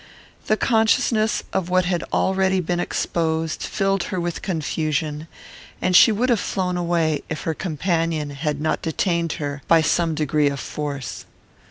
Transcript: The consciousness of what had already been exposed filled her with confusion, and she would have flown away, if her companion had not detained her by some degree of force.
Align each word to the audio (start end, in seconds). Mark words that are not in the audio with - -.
The 0.47 0.57
consciousness 0.57 1.43
of 1.53 1.69
what 1.69 1.85
had 1.85 2.03
already 2.11 2.59
been 2.59 2.79
exposed 2.79 3.61
filled 3.61 4.05
her 4.05 4.19
with 4.19 4.41
confusion, 4.41 5.27
and 5.79 5.95
she 5.95 6.11
would 6.11 6.29
have 6.29 6.39
flown 6.39 6.75
away, 6.75 7.21
if 7.29 7.43
her 7.43 7.53
companion 7.53 8.31
had 8.31 8.59
not 8.59 8.81
detained 8.81 9.33
her 9.33 9.61
by 9.67 9.81
some 9.81 10.15
degree 10.15 10.49
of 10.49 10.59
force. 10.59 11.25